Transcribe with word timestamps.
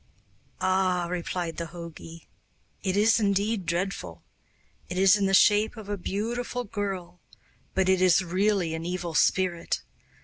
'Ah!' 0.59 1.05
replied 1.07 1.57
the 1.57 1.67
jogi, 1.67 2.27
'it 2.81 2.97
is 2.97 3.19
indeed 3.19 3.67
dreadful. 3.67 4.23
It 4.89 4.97
is 4.97 5.15
in 5.15 5.27
the 5.27 5.33
shape 5.35 5.77
of 5.77 5.89
a 5.89 5.95
beautiful 5.95 6.63
girl, 6.63 7.19
but 7.75 7.87
it 7.87 8.01
is 8.01 8.23
really 8.23 8.73
an 8.73 8.83
evil 8.83 9.13
spirit. 9.13 9.83